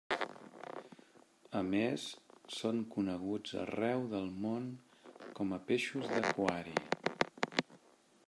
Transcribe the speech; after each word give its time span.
A 1.57 1.59
més, 1.73 2.05
són 2.53 2.79
coneguts 2.95 3.53
arreu 3.65 4.05
del 4.15 4.33
món 4.47 4.65
com 5.41 5.53
a 5.57 5.59
peixos 5.69 6.09
d'aquari. 6.15 6.77